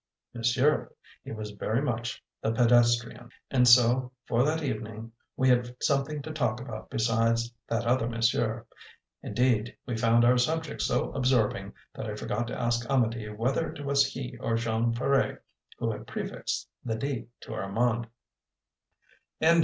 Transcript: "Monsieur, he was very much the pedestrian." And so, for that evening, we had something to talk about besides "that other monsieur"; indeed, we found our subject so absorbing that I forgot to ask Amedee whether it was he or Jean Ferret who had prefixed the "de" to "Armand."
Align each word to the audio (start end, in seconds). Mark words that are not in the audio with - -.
"Monsieur, 0.33 0.91
he 1.23 1.31
was 1.31 1.51
very 1.51 1.79
much 1.79 2.23
the 2.41 2.51
pedestrian." 2.51 3.29
And 3.51 3.67
so, 3.67 4.11
for 4.25 4.43
that 4.43 4.63
evening, 4.63 5.11
we 5.37 5.47
had 5.49 5.75
something 5.79 6.23
to 6.23 6.31
talk 6.33 6.59
about 6.59 6.89
besides 6.89 7.53
"that 7.67 7.85
other 7.85 8.07
monsieur"; 8.09 8.65
indeed, 9.21 9.77
we 9.85 9.95
found 9.95 10.25
our 10.25 10.39
subject 10.39 10.81
so 10.81 11.11
absorbing 11.11 11.73
that 11.93 12.07
I 12.07 12.15
forgot 12.15 12.47
to 12.47 12.59
ask 12.59 12.83
Amedee 12.89 13.29
whether 13.29 13.71
it 13.71 13.85
was 13.85 14.03
he 14.11 14.35
or 14.39 14.55
Jean 14.55 14.91
Ferret 14.91 15.39
who 15.77 15.91
had 15.91 16.07
prefixed 16.07 16.67
the 16.83 16.95
"de" 16.95 17.27
to 17.41 17.53
"Armand." 17.53 18.07